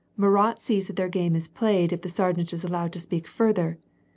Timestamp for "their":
0.95-1.07